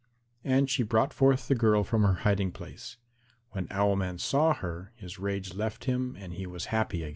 And 0.43 0.67
she 0.67 0.81
brought 0.81 1.13
forth 1.13 1.47
the 1.47 1.53
girl 1.53 1.83
from 1.83 2.01
her 2.01 2.15
hiding 2.25 2.51
place. 2.53 2.97
When 3.51 3.67
Owl 3.69 3.95
man 3.97 4.17
saw 4.17 4.55
her, 4.55 4.93
his 4.95 5.19
rage 5.19 5.53
left 5.53 5.83
him 5.83 6.15
and 6.15 6.33
he 6.33 6.47
was 6.47 6.65
happy 6.73 7.03
again. 7.03 7.09